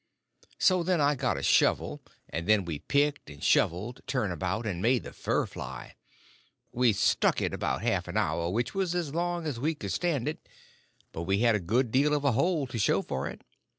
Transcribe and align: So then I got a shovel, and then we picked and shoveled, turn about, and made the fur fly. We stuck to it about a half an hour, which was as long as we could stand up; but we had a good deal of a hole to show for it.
So 0.57 0.81
then 0.81 0.99
I 0.99 1.13
got 1.13 1.37
a 1.37 1.43
shovel, 1.43 2.01
and 2.27 2.47
then 2.47 2.65
we 2.65 2.79
picked 2.79 3.29
and 3.29 3.43
shoveled, 3.43 4.01
turn 4.07 4.31
about, 4.31 4.65
and 4.65 4.81
made 4.81 5.03
the 5.03 5.13
fur 5.13 5.45
fly. 5.45 5.93
We 6.71 6.91
stuck 6.91 7.35
to 7.35 7.43
it 7.45 7.53
about 7.53 7.83
a 7.83 7.85
half 7.85 8.07
an 8.07 8.17
hour, 8.17 8.49
which 8.49 8.73
was 8.73 8.95
as 8.95 9.13
long 9.13 9.45
as 9.45 9.59
we 9.59 9.75
could 9.75 9.91
stand 9.91 10.27
up; 10.27 10.37
but 11.11 11.21
we 11.25 11.41
had 11.41 11.53
a 11.53 11.59
good 11.59 11.91
deal 11.91 12.15
of 12.15 12.23
a 12.25 12.31
hole 12.31 12.65
to 12.65 12.79
show 12.79 13.03
for 13.03 13.27
it. 13.27 13.43